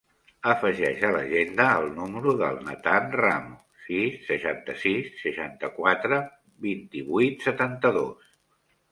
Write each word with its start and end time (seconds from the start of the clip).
Afegeix 0.51 1.01
a 1.07 1.09
l'agenda 1.15 1.65
el 1.81 1.89
número 1.97 2.31
del 2.39 2.55
Nathan 2.69 3.11
Ramo: 3.19 3.57
sis, 3.89 4.15
seixanta-sis, 4.29 5.11
seixanta-quatre, 5.25 6.19
vint-i-vuit, 6.69 7.45
setanta-dos. 7.49 8.33